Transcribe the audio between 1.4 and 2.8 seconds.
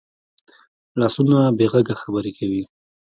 بې غږه خبرې کوي